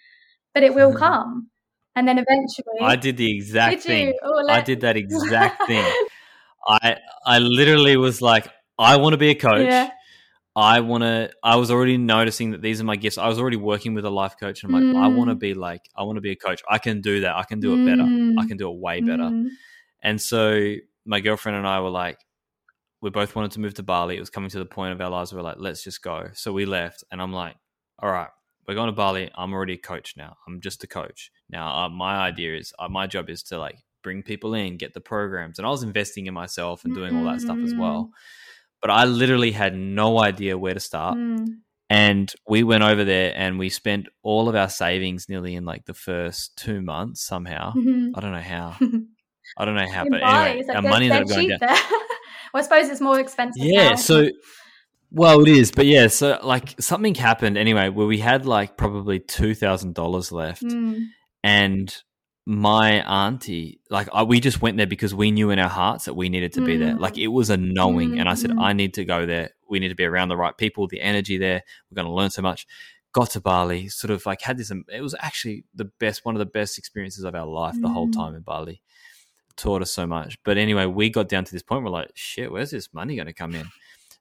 [0.53, 1.49] but it will come
[1.95, 4.13] and then eventually I did the exact Did thing.
[4.23, 5.85] Oh, I did that exact thing.
[6.67, 9.67] I I literally was like, I want to be a coach.
[9.69, 9.89] Yeah.
[10.55, 11.31] I want to.
[11.43, 13.17] I was already noticing that these are my gifts.
[13.17, 15.39] I was already working with a life coach, and I'm like, I want to Mm.
[15.39, 16.61] be like, I want to be a coach.
[16.69, 17.35] I can do that.
[17.35, 18.03] I can do it better.
[18.03, 18.35] Mm.
[18.39, 19.23] I can do it way better.
[19.23, 19.47] Mm.
[20.01, 20.73] And so
[21.09, 22.19] my girlfriend and I were like,
[23.01, 24.15] we both wanted to move to Bali.
[24.15, 25.33] It was coming to the point of our lives.
[25.33, 26.29] We were like, let's just go.
[26.33, 27.55] So we left, and I'm like,
[27.97, 28.27] all right,
[28.67, 29.31] we're going to Bali.
[29.35, 30.37] I'm already a coach now.
[30.47, 31.85] I'm just a coach now.
[31.85, 35.01] Uh, my idea is, uh, my job is to like bring people in, get the
[35.01, 38.11] programs, and I was investing in myself and doing all that stuff as well.
[38.81, 41.17] But I literally had no idea where to start.
[41.17, 41.47] Mm.
[41.89, 45.85] And we went over there and we spent all of our savings nearly in like
[45.85, 47.73] the first two months somehow.
[47.73, 48.11] Mhm.
[48.15, 48.77] I don't know how.
[49.57, 51.57] I don't know how, but anyway, like our money up going down.
[51.59, 51.69] there.
[52.53, 53.63] well, I suppose it's more expensive.
[53.63, 53.95] Yeah, now.
[53.95, 54.29] so
[55.11, 59.19] well, it is, but yeah, so like something happened anyway where we had like probably
[59.19, 61.07] two thousand dollars left, Mm.
[61.43, 61.95] and
[62.45, 66.15] my auntie, like I, we just went there because we knew in our hearts that
[66.15, 66.95] we needed to be there.
[66.95, 66.99] Mm.
[66.99, 68.61] Like it was a knowing, and I said, Mm.
[68.61, 69.51] I need to go there.
[69.69, 71.61] We need to be around the right people, the energy there.
[71.89, 72.65] We're going to learn so much.
[73.11, 74.71] Got to Bali, sort of like had this.
[74.71, 77.75] It was actually the best, one of the best experiences of our life.
[77.79, 78.13] The whole Mm.
[78.13, 78.81] time in Bali
[79.59, 80.37] taught us so much.
[80.43, 81.83] But anyway, we got down to this point.
[81.83, 83.67] We're like, shit, where's this money going to come in?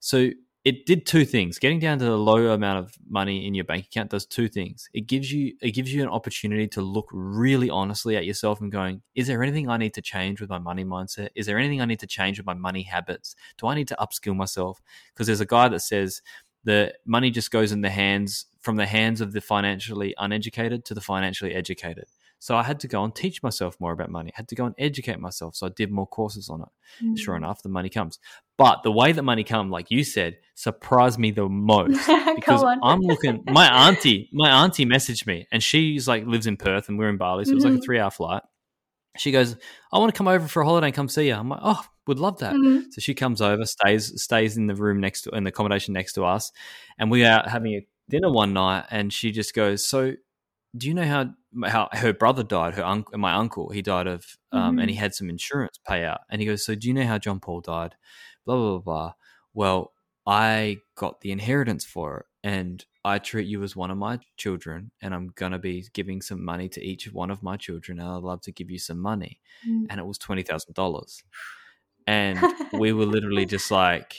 [0.00, 0.30] So
[0.64, 1.58] it did two things.
[1.58, 4.90] Getting down to the low amount of money in your bank account does two things.
[4.92, 8.70] It gives you it gives you an opportunity to look really honestly at yourself and
[8.70, 11.28] going, is there anything I need to change with my money mindset?
[11.34, 13.34] Is there anything I need to change with my money habits?
[13.56, 14.82] Do I need to upskill myself?
[15.14, 16.20] Because there's a guy that says
[16.64, 20.94] the money just goes in the hands from the hands of the financially uneducated to
[20.94, 22.06] the financially educated.
[22.40, 24.30] So I had to go and teach myself more about money.
[24.32, 25.56] I had to go and educate myself.
[25.56, 27.18] So I did more courses on it.
[27.18, 27.38] Sure Mm.
[27.38, 28.18] enough, the money comes.
[28.56, 33.00] But the way that money come, like you said, surprised me the most because I'm
[33.00, 33.44] looking.
[33.46, 37.16] My auntie, my auntie messaged me, and she's like lives in Perth, and we're in
[37.16, 37.52] Bali, so mm-hmm.
[37.52, 37.84] it was like a mm-hmm.
[37.84, 38.42] three hour flight.
[39.16, 39.56] She goes,
[39.92, 41.84] "I want to come over for a holiday and come see you." I'm like, "Oh,
[42.06, 42.90] would love that." Mm-hmm.
[42.90, 46.14] So she comes over, stays stays in the room next to in the accommodation next
[46.14, 46.50] to us,
[46.98, 50.14] and we are having a dinner one night, and she just goes, "So,
[50.76, 52.74] do you know how how her brother died?
[52.74, 54.78] Her uncle, my uncle, he died of, um, mm-hmm.
[54.80, 55.02] and he mm-hmm.
[55.02, 56.18] had some insurance payout.
[56.30, 57.94] And he goes, "So, do you know how John Paul died?"
[58.44, 58.80] Blah blah blah.
[58.80, 59.12] blah.
[59.54, 59.92] Well,
[60.26, 64.90] I got the inheritance for it, and I treat you as one of my children,
[65.00, 68.22] and I'm gonna be giving some money to each one of my children, and I'd
[68.22, 69.40] love to give you some money.
[69.66, 69.86] Mm.
[69.90, 71.22] And it was twenty thousand dollars,
[72.06, 72.38] and
[72.72, 74.16] we were literally just like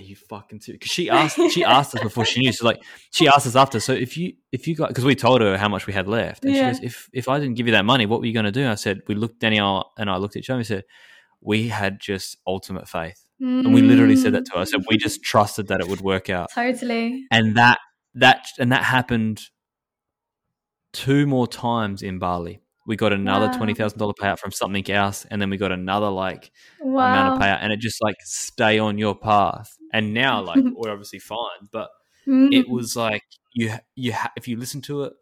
[0.00, 0.78] are you fucking serious?
[0.78, 2.52] Because she asked, she asked us before she knew.
[2.52, 3.80] So like, she asked us after.
[3.80, 6.44] So if you, if you got, because we told her how much we had left,
[6.44, 6.72] and yeah.
[6.72, 8.52] she goes, if if I didn't give you that money, what were you going to
[8.52, 8.68] do?
[8.68, 10.54] I said, we looked, Danielle and I looked at each other.
[10.54, 10.84] and We said,
[11.40, 13.60] we had just ultimate faith, mm.
[13.60, 14.60] and we literally said that to her.
[14.60, 16.48] I said, we just trusted that it would work out.
[16.54, 17.26] Totally.
[17.30, 17.78] And that
[18.14, 19.42] that and that happened
[20.92, 23.56] two more times in Bali we got another wow.
[23.56, 27.06] twenty thousand dollar payout from something else, and then we got another like wow.
[27.06, 29.76] amount of payout, and it just like stay on your path.
[29.92, 31.90] And now, like we're obviously fine, but
[32.26, 32.52] mm.
[32.52, 35.12] it was like you you ha- if you listen to it,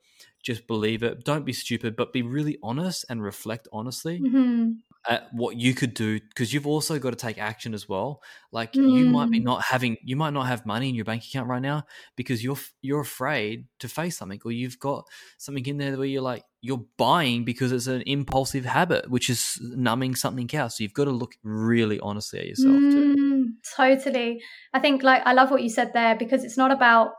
[0.42, 1.24] just believe it.
[1.24, 4.20] Don't be stupid, but be really honest and reflect honestly.
[4.20, 4.70] Mm-hmm
[5.08, 8.20] at what you could do because you've also got to take action as well
[8.52, 8.92] like mm.
[8.92, 9.44] you might be mm.
[9.44, 11.82] not having you might not have money in your bank account right now
[12.14, 15.06] because you're you're afraid to face something or you've got
[15.38, 19.58] something in there where you're like you're buying because it's an impulsive habit which is
[19.62, 24.42] numbing something else so you've got to look really honestly at yourself mm, too totally
[24.74, 27.12] i think like i love what you said there because it's not about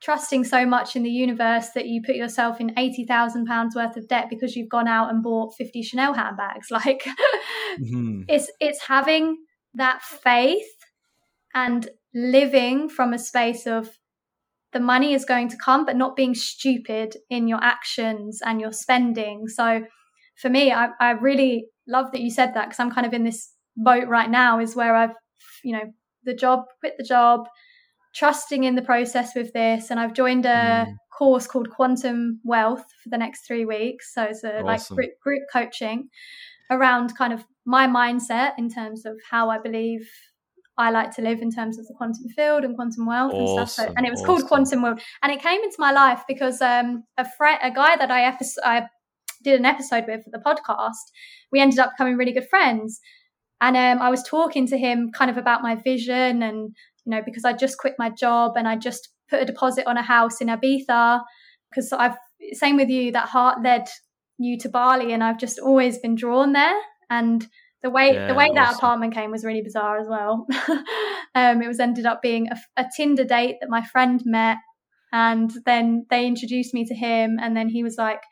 [0.00, 3.96] trusting so much in the universe that you put yourself in eighty thousand pounds worth
[3.96, 6.68] of debt because you've gone out and bought fifty Chanel handbags.
[6.70, 7.04] Like
[7.78, 8.22] mm-hmm.
[8.28, 9.38] it's it's having
[9.74, 10.66] that faith
[11.54, 13.90] and living from a space of
[14.72, 18.72] the money is going to come, but not being stupid in your actions and your
[18.72, 19.48] spending.
[19.48, 19.82] So
[20.36, 23.24] for me, I, I really love that you said that because I'm kind of in
[23.24, 25.14] this boat right now is where I've,
[25.64, 25.92] you know,
[26.24, 27.46] the job, quit the job,
[28.14, 29.90] trusting in the process with this.
[29.90, 30.94] And I've joined a mm.
[31.16, 34.12] course called Quantum Wealth for the next three weeks.
[34.14, 34.66] So it's a awesome.
[34.66, 36.08] like group, group coaching
[36.70, 40.08] around kind of my mindset in terms of how I believe
[40.78, 43.68] I like to live in terms of the quantum field and quantum wealth awesome, and
[43.68, 43.86] stuff.
[43.86, 44.26] So, and it was awesome.
[44.26, 47.96] called Quantum Wealth, and it came into my life because um, a friend, a guy
[47.96, 48.86] that I, epi- I
[49.42, 51.12] did an episode with for the podcast,
[51.52, 52.98] we ended up becoming really good friends.
[53.60, 56.74] And um, I was talking to him kind of about my vision and
[57.10, 59.96] you know, because I just quit my job and I just put a deposit on
[59.96, 61.20] a house in Ibiza
[61.70, 62.16] because I've
[62.52, 63.88] same with you that heart led
[64.38, 67.46] you to Bali and I've just always been drawn there and
[67.82, 70.46] the way yeah, the way that apartment came was really bizarre as well.
[71.34, 74.58] um, it was ended up being a, a Tinder date that my friend met
[75.12, 78.22] and then they introduced me to him and then he was like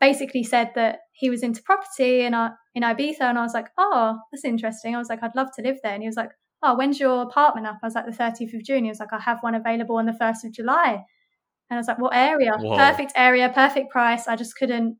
[0.00, 2.34] basically said that he was into property in,
[2.74, 4.96] in Ibiza and I was like, oh, that's interesting.
[4.96, 5.92] I was like, I'd love to live there.
[5.92, 6.30] And he was like,
[6.62, 7.78] oh, when's your apartment up?
[7.82, 8.84] I was like, the 30th of June.
[8.84, 11.04] He was like, I have one available on the 1st of July.
[11.70, 12.52] And I was like, what area?
[12.58, 12.76] Whoa.
[12.76, 14.26] Perfect area, perfect price.
[14.26, 14.96] I just couldn't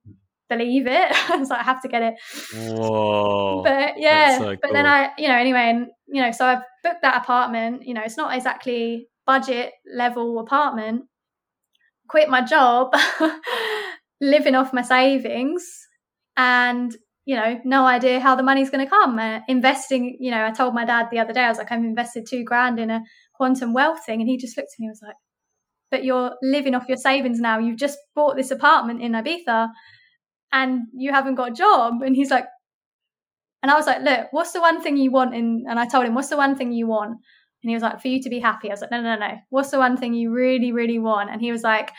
[0.48, 1.30] believe it.
[1.30, 2.14] I was like, I have to get it.
[2.54, 3.62] Whoa.
[3.64, 7.02] But yeah, so but then I, you know, anyway, and, you know, so I've booked
[7.02, 7.86] that apartment.
[7.86, 11.04] You know, it's not exactly budget level apartment.
[12.08, 12.94] Quit my job,
[14.20, 15.66] living off my savings.
[16.36, 16.96] And
[17.28, 19.18] you know, no idea how the money's going to come.
[19.18, 21.84] Uh, investing, you know, I told my dad the other day, I was like, I've
[21.84, 23.02] invested two grand in a
[23.34, 24.22] quantum wealth thing.
[24.22, 25.16] And he just looked at me and was like,
[25.90, 27.58] but you're living off your savings now.
[27.58, 29.68] You've just bought this apartment in Ibiza
[30.54, 32.00] and you haven't got a job.
[32.00, 32.46] And he's like,
[33.62, 35.34] and I was like, look, what's the one thing you want?
[35.34, 37.10] In, and I told him, what's the one thing you want?
[37.10, 38.70] And he was like, for you to be happy.
[38.70, 39.34] I was like, no, no, no.
[39.50, 41.28] What's the one thing you really, really want?
[41.28, 41.90] And he was like,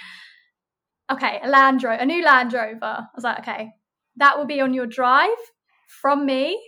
[1.12, 2.80] okay, a Land Rover, a new Land Rover.
[2.82, 3.74] I was like, okay,
[4.20, 5.30] that will be on your drive
[6.02, 6.60] from me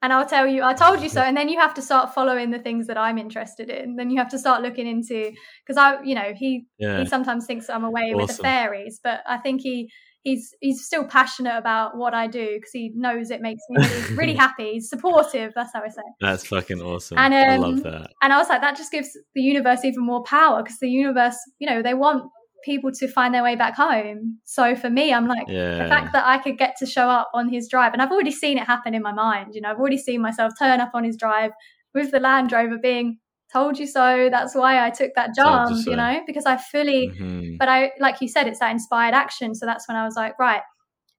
[0.00, 1.22] and I'll tell you, I told you so.
[1.22, 3.96] And then you have to start following the things that I'm interested in.
[3.96, 5.32] Then you have to start looking into
[5.66, 7.00] because I, you know, he yeah.
[7.00, 8.16] he sometimes thinks I'm away awesome.
[8.18, 9.90] with the fairies, but I think he
[10.22, 14.14] he's he's still passionate about what I do because he knows it makes me really,
[14.14, 14.74] really, happy.
[14.74, 15.52] He's supportive.
[15.56, 16.02] That's how I say.
[16.20, 17.18] That's fucking awesome.
[17.18, 18.12] And um, I love that.
[18.22, 21.36] And I was like, that just gives the universe even more power because the universe,
[21.58, 22.22] you know, they want
[22.64, 24.38] people to find their way back home.
[24.44, 25.82] So for me, I'm like yeah.
[25.82, 28.30] the fact that I could get to show up on his drive, and I've already
[28.30, 29.54] seen it happen in my mind.
[29.54, 31.52] You know, I've already seen myself turn up on his drive
[31.94, 33.18] with the Land Rover being
[33.52, 34.28] told you so.
[34.30, 35.70] That's why I took that job.
[35.70, 37.56] You, you, know, because I fully, mm-hmm.
[37.58, 39.54] but I like you said, it's that inspired action.
[39.54, 40.62] So that's when I was like, right.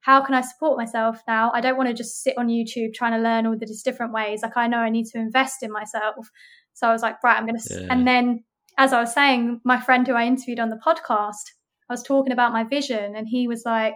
[0.02, 1.52] how can I support myself now?
[1.54, 4.42] I don't want to just sit on YouTube trying to learn all these different ways.
[4.44, 6.30] Like I know I need to invest in myself.
[6.74, 7.82] So I was like, right, I'm going to.
[7.82, 7.88] Yeah.
[7.90, 8.44] And then,
[8.80, 11.54] as I was saying, my friend who I interviewed on the podcast,
[11.90, 13.96] I was talking about my vision, and he was like,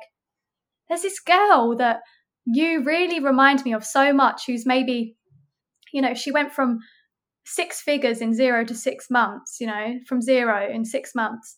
[0.87, 2.01] "There's this girl that
[2.45, 4.45] you really remind me of so much.
[4.45, 5.15] Who's maybe,
[5.93, 6.79] you know, she went from
[7.45, 9.57] six figures in zero to six months.
[9.59, 11.57] You know, from zero in six months."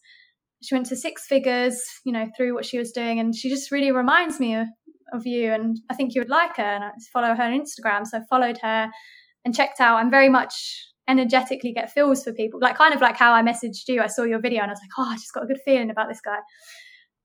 [0.63, 3.19] she went to six figures, you know, through what she was doing.
[3.19, 4.67] And she just really reminds me of,
[5.13, 5.51] of you.
[5.51, 6.63] And I think you would like her.
[6.63, 8.05] And I follow her on Instagram.
[8.05, 8.89] So I followed her
[9.43, 9.97] and checked out.
[9.97, 10.53] I'm very much
[11.07, 14.01] energetically get feels for people, like kind of like how I messaged you.
[14.01, 15.89] I saw your video and I was like, oh, I just got a good feeling
[15.89, 16.37] about this guy.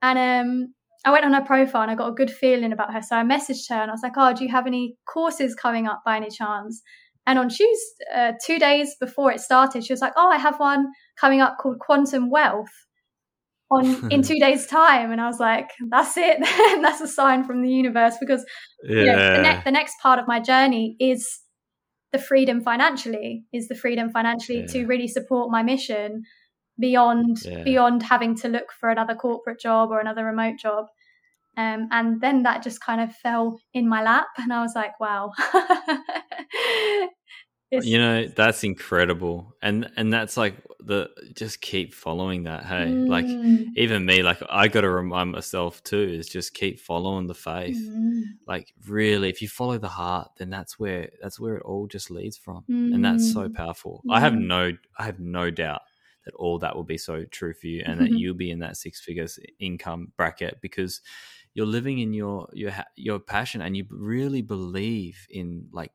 [0.03, 3.03] And um, I went on her profile and I got a good feeling about her.
[3.03, 5.87] So I messaged her and I was like, oh, do you have any courses coming
[5.87, 6.83] up by any chance?
[7.27, 10.59] And on Tuesday, uh, two days before it started, she was like, oh, I have
[10.59, 10.87] one
[11.19, 12.71] coming up called Quantum Wealth
[13.71, 16.39] on in two days time and i was like that's it
[16.83, 18.45] that's a sign from the universe because
[18.83, 19.01] yeah.
[19.01, 21.41] you know, the, ne- the, next part of my journey is
[22.13, 24.67] the freedom financially is the freedom financially yeah.
[24.67, 26.23] to really support my mission
[26.79, 27.63] beyond yeah.
[27.63, 30.87] beyond having to look for another corporate job or another remote job
[31.57, 34.99] um, and then that just kind of fell in my lap and i was like
[34.99, 35.31] wow
[37.71, 43.09] you know that's incredible and and that's like the just keep following that hey mm.
[43.09, 43.27] like
[43.77, 47.79] even me like i got to remind myself too is just keep following the faith
[47.79, 48.23] mm.
[48.47, 52.11] like really if you follow the heart then that's where that's where it all just
[52.11, 52.95] leads from mm.
[52.95, 53.55] and that's so mm.
[53.55, 55.83] powerful i have no i have no doubt
[56.25, 58.77] that all that will be so true for you and that you'll be in that
[58.77, 61.01] six figures income bracket because
[61.55, 65.93] you're living in your your your passion and you really believe in like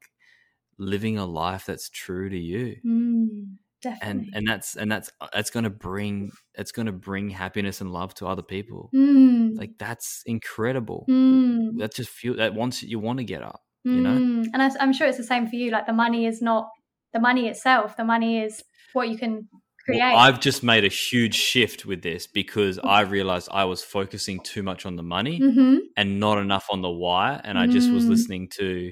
[0.77, 2.75] living a life that's true to you.
[2.85, 3.57] Mm,
[4.01, 7.81] and and that's and that's uh, that's going to bring it's going to bring happiness
[7.81, 8.89] and love to other people.
[8.93, 9.57] Mm.
[9.57, 11.05] Like that's incredible.
[11.09, 11.77] Mm.
[11.79, 14.17] That just feel that once you want to get up, you know.
[14.17, 14.47] Mm.
[14.53, 15.71] And I, I'm sure it's the same for you.
[15.71, 16.69] Like the money is not
[17.13, 17.95] the money itself.
[17.97, 19.47] The money is what you can
[19.85, 19.99] create.
[19.99, 24.39] Well, I've just made a huge shift with this because I realized I was focusing
[24.41, 25.77] too much on the money mm-hmm.
[25.95, 27.39] and not enough on the why.
[27.43, 28.09] And I just was mm.
[28.09, 28.91] listening to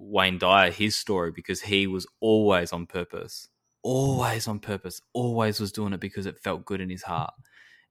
[0.00, 3.48] Wayne Dyer his story because he was always on purpose,
[3.82, 7.34] always on purpose, always was doing it because it felt good in his heart.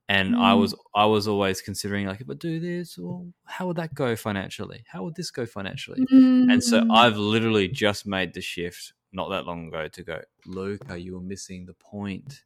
[0.08, 0.40] And mm.
[0.40, 3.94] I was I was always considering like if I do this, well, how would that
[3.94, 4.84] go financially?
[4.88, 6.00] How would this go financially?
[6.12, 6.52] Mm.
[6.52, 10.98] And so I've literally just made the shift not that long ago to go, Luka,
[10.98, 12.42] you were missing the point.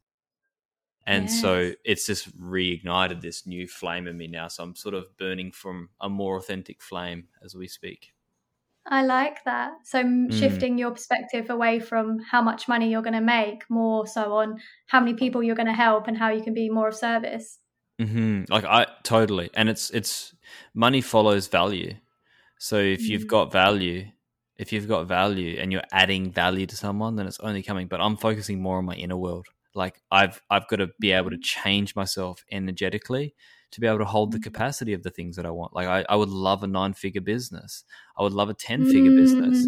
[1.07, 1.41] And yes.
[1.41, 4.47] so it's just reignited this new flame in me now.
[4.47, 8.14] So I'm sort of burning from a more authentic flame as we speak.
[8.87, 9.71] I like that.
[9.83, 10.31] So mm.
[10.31, 14.59] shifting your perspective away from how much money you're going to make, more so on
[14.87, 17.57] how many people you're going to help and how you can be more of service.
[17.99, 18.43] Mm-hmm.
[18.49, 20.35] Like I totally, and it's it's
[20.73, 21.95] money follows value.
[22.59, 23.07] So if mm.
[23.07, 24.05] you've got value,
[24.57, 27.87] if you've got value and you're adding value to someone, then it's only coming.
[27.87, 29.47] But I'm focusing more on my inner world.
[29.73, 33.33] Like I've I've got to be able to change myself energetically
[33.75, 34.43] to be able to hold the mm.
[34.43, 35.75] capacity of the things that I want.
[35.75, 37.83] Like I, I would love a nine figure business.
[38.17, 39.17] I would love a 10 figure mm.
[39.17, 39.67] business.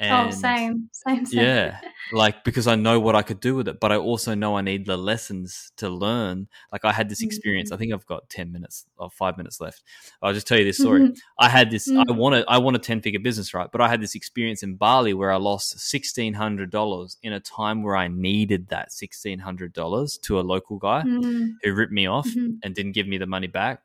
[0.00, 1.44] Oh, and oh, same, same, same.
[1.44, 1.78] Yeah,
[2.12, 4.62] like because I know what I could do with it, but I also know I
[4.62, 6.48] need the lessons to learn.
[6.72, 7.68] Like I had this experience.
[7.68, 7.74] Mm-hmm.
[7.74, 9.82] I think I've got ten minutes or five minutes left.
[10.22, 11.02] I'll just tell you this story.
[11.02, 11.12] Mm-hmm.
[11.38, 11.86] I had this.
[11.86, 12.10] Mm-hmm.
[12.10, 12.44] I wanted.
[12.48, 13.68] I want a ten figure business, right?
[13.70, 17.40] But I had this experience in Bali where I lost sixteen hundred dollars in a
[17.40, 21.48] time where I needed that sixteen hundred dollars to a local guy mm-hmm.
[21.62, 22.54] who ripped me off mm-hmm.
[22.62, 23.82] and didn't give me the money back.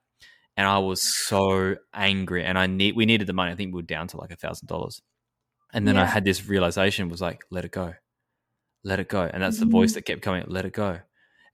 [0.56, 2.96] And I was so angry, and I need.
[2.96, 3.52] We needed the money.
[3.52, 5.02] I think we were down to like a thousand dollars
[5.76, 6.04] and then yeah.
[6.04, 7.94] I had this realization was like, let it go.
[8.86, 9.24] Let it go.
[9.24, 9.66] And that's mm-hmm.
[9.66, 9.96] the voice mm-hmm.
[9.96, 11.00] that kept coming, let it go.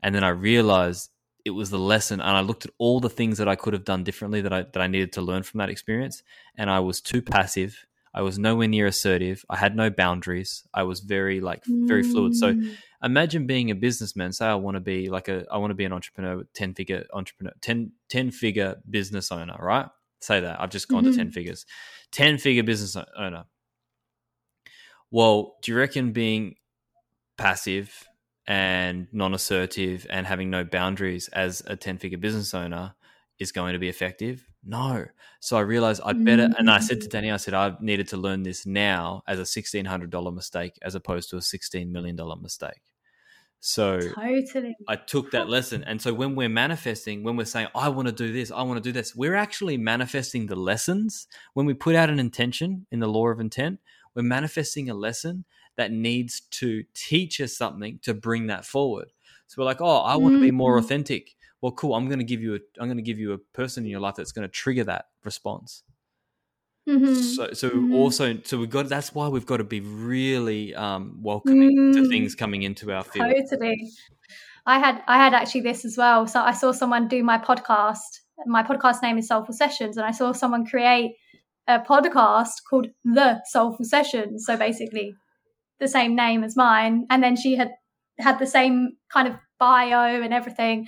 [0.03, 1.09] And then I realized
[1.43, 3.83] it was the lesson and I looked at all the things that I could have
[3.83, 6.21] done differently that I that I needed to learn from that experience.
[6.55, 7.87] And I was too passive.
[8.13, 9.43] I was nowhere near assertive.
[9.49, 10.67] I had no boundaries.
[10.71, 12.11] I was very like very mm.
[12.11, 12.35] fluid.
[12.35, 12.75] So mm.
[13.01, 14.33] imagine being a businessman.
[14.33, 17.05] Say I want to be like a I want to be an entrepreneur, 10 figure
[17.11, 19.87] entrepreneur, 10, 10 figure business owner, right?
[20.19, 20.61] Say that.
[20.61, 21.13] I've just gone mm-hmm.
[21.13, 21.65] to 10 figures.
[22.11, 23.45] 10 figure business owner
[25.11, 26.55] well, do you reckon being
[27.37, 28.07] passive
[28.47, 32.95] and non assertive and having no boundaries as a 10 figure business owner
[33.39, 34.47] is going to be effective?
[34.63, 35.05] No.
[35.39, 37.11] So I realized I'd better, and I said to mm.
[37.11, 41.29] Danny, I said, I needed to learn this now as a $1,600 mistake as opposed
[41.31, 42.81] to a $16 million mistake.
[43.59, 44.75] So totally.
[44.87, 45.83] I took that lesson.
[45.83, 48.83] And so when we're manifesting, when we're saying, I want to do this, I want
[48.83, 51.27] to do this, we're actually manifesting the lessons.
[51.53, 53.79] When we put out an intention in the law of intent,
[54.15, 55.45] we're manifesting a lesson
[55.77, 59.11] that needs to teach us something to bring that forward.
[59.47, 60.85] So we're like, oh, I want to be more mm-hmm.
[60.85, 61.35] authentic.
[61.61, 61.95] Well, cool.
[61.95, 63.99] I'm going to give you a I'm going to give you a person in your
[63.99, 65.83] life that's going to trigger that response.
[66.87, 67.35] Mhm.
[67.35, 67.93] So, so Mhm.
[67.93, 68.89] also, so we've got.
[68.89, 72.09] That's why we've got to be really um, welcoming to Mm.
[72.09, 73.31] things coming into our field.
[73.49, 73.91] Totally.
[74.65, 76.25] I had I had actually this as well.
[76.27, 78.21] So I saw someone do my podcast.
[78.47, 81.17] My podcast name is Soulful Sessions, and I saw someone create
[81.67, 84.45] a podcast called The Soulful Sessions.
[84.45, 85.13] So basically,
[85.79, 87.71] the same name as mine, and then she had
[88.19, 90.87] had the same kind of bio and everything.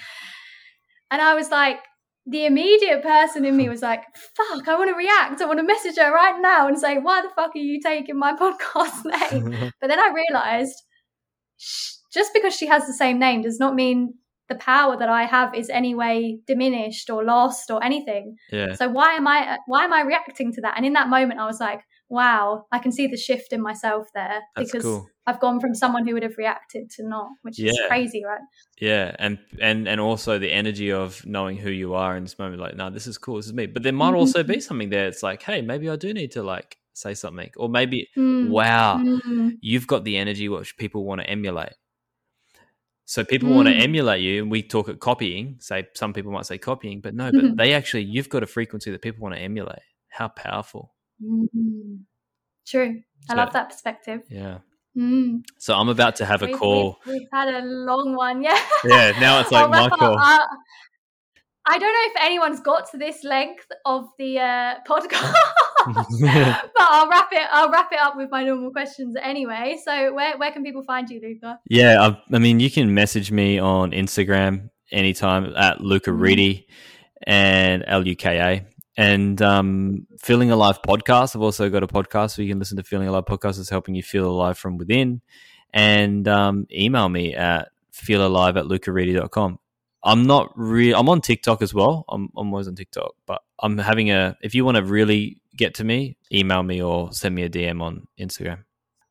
[1.10, 1.80] And I was like,
[2.26, 4.04] the immediate person in me was like,
[4.36, 4.68] "Fuck!
[4.68, 5.42] I want to react.
[5.42, 8.18] I want to message her right now and say, why the fuck are you taking
[8.18, 10.76] my podcast name?" But then I realized
[12.14, 14.16] just because she has the same name does not mean
[14.54, 18.36] the power that I have is any way diminished or lost or anything.
[18.52, 20.74] yeah, So why am I why am I reacting to that?
[20.78, 24.08] And in that moment I was like, wow, I can see the shift in myself
[24.14, 25.10] there that's because cool.
[25.26, 28.42] I've gone from someone who would have reacted to not, which is crazy, right?
[28.80, 32.62] Yeah, and and and also the energy of knowing who you are in this moment,
[32.62, 33.66] like, no, this is cool, this is me.
[33.66, 35.08] But there might also be something there.
[35.08, 39.02] It's like, hey, maybe I do need to like say something, or maybe, Mm, wow,
[39.04, 41.74] mm, you've got the energy which people want to emulate.
[43.14, 43.84] So people want to Mm.
[43.88, 45.58] emulate you, and we talk at copying.
[45.60, 47.58] Say some people might say copying, but no, but Mhm.
[47.58, 49.86] they actually you've got a frequency that people want to emulate.
[50.18, 50.84] How powerful!
[51.22, 52.00] mm.
[52.66, 52.92] True.
[53.30, 54.22] I love that perspective.
[54.30, 54.58] Yeah.
[54.98, 55.44] Mm.
[55.60, 57.00] So I'm about to have a We've- call.
[57.06, 58.60] We've, we've had a long one, yeah.
[58.84, 60.18] Yeah, now it's like my call.
[60.18, 60.48] Uh,
[61.66, 65.34] I don't know if anyone's got to this length of the uh, podcast,
[65.86, 67.48] but I'll wrap it.
[67.52, 69.80] I'll wrap it up with my normal questions anyway.
[69.84, 71.60] So, where where can people find you, Luka?
[71.70, 76.20] Yeah, I, I mean, you can message me on Instagram anytime at Luka Mhm.
[76.20, 76.68] Reedy
[77.26, 78.66] and L U K A.
[78.96, 81.36] And um, Feeling Alive podcast.
[81.36, 83.60] I've also got a podcast so you can listen to Feeling Alive podcast.
[83.60, 85.22] It's helping you feel alive from within.
[85.74, 89.58] And um, email me at feelalive at lukareedy.com.
[90.04, 91.00] I'm not real.
[91.00, 92.04] I'm on TikTok as well.
[92.10, 94.36] I'm, I'm always on TikTok, but I'm having a.
[94.42, 97.82] If you want to really get to me, email me or send me a DM
[97.82, 98.64] on Instagram.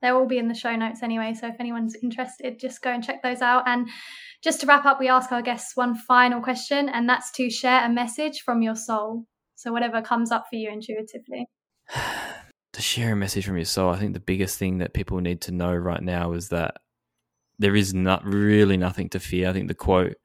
[0.03, 1.35] They'll all be in the show notes anyway.
[1.39, 3.65] So, if anyone's interested, just go and check those out.
[3.67, 3.89] And
[4.43, 7.85] just to wrap up, we ask our guests one final question, and that's to share
[7.85, 9.25] a message from your soul.
[9.55, 11.47] So, whatever comes up for you intuitively.
[12.73, 15.41] to share a message from your soul, I think the biggest thing that people need
[15.43, 16.77] to know right now is that
[17.59, 19.49] there is not really nothing to fear.
[19.49, 20.17] I think the quote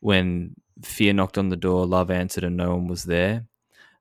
[0.00, 3.46] when fear knocked on the door, love answered, and no one was there.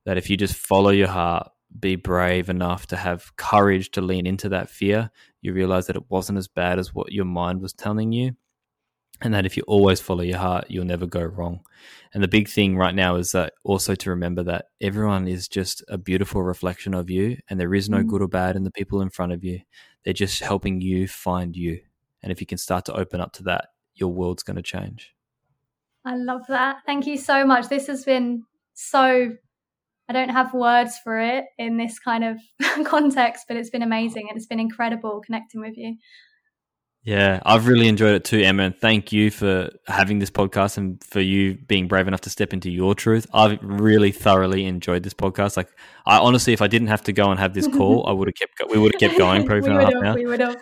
[0.06, 4.26] That if you just follow your heart, be brave enough to have courage to lean
[4.28, 5.10] into that fear,
[5.42, 8.36] you realize that it wasn't as bad as what your mind was telling you.
[9.22, 11.62] And that if you always follow your heart, you'll never go wrong.
[12.14, 15.84] And the big thing right now is that also to remember that everyone is just
[15.88, 18.08] a beautiful reflection of you, and there is no Mm.
[18.08, 19.62] good or bad in the people in front of you.
[20.04, 21.80] They're just helping you find you.
[22.22, 25.15] And if you can start to open up to that, your world's going to change.
[26.06, 26.78] I love that.
[26.86, 27.68] Thank you so much.
[27.70, 28.44] This has been
[28.74, 29.32] so,
[30.08, 32.38] I don't have words for it in this kind of
[32.86, 35.96] context, but it's been amazing and it's been incredible connecting with you.
[37.04, 38.64] Yeah, I've really enjoyed it too, Emma.
[38.64, 42.52] And thank you for having this podcast and for you being brave enough to step
[42.52, 43.28] into your truth.
[43.32, 45.56] I've really thoroughly enjoyed this podcast.
[45.56, 45.70] Like,
[46.08, 48.34] I honestly, if I didn't have to go and have this call, I would have
[48.36, 48.58] kept.
[48.58, 50.16] Go- we would have kept going probably for half an hour.
[50.16, 50.56] we would have.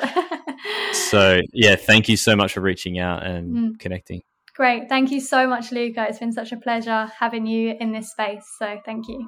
[0.92, 3.80] So, yeah, thank you so much for reaching out and Mm.
[3.80, 4.22] connecting.
[4.56, 4.88] Great.
[4.88, 6.06] Thank you so much, Luka.
[6.08, 8.46] It's been such a pleasure having you in this space.
[8.60, 9.28] So thank you.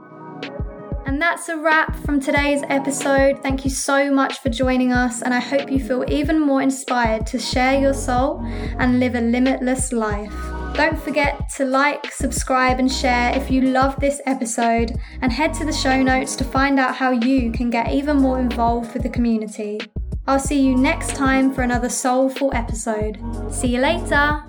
[1.07, 3.41] And that's a wrap from today's episode.
[3.41, 7.25] Thank you so much for joining us, and I hope you feel even more inspired
[7.27, 8.41] to share your soul
[8.79, 10.33] and live a limitless life.
[10.73, 15.65] Don't forget to like, subscribe, and share if you love this episode, and head to
[15.65, 19.09] the show notes to find out how you can get even more involved with the
[19.09, 19.79] community.
[20.27, 23.19] I'll see you next time for another soulful episode.
[23.51, 24.43] See you later.